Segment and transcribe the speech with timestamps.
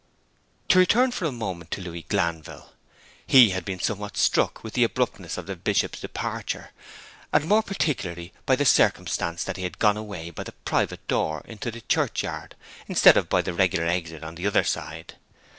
[0.69, 2.71] To return for a moment to Louis Glanville.
[3.27, 6.71] He had been somewhat struck with the abruptness of the Bishop's departure,
[7.31, 11.43] and more particularly by the circumstance that he had gone away by the private door
[11.45, 12.55] into the churchyard
[12.87, 15.17] instead of by the regular exit on the other side.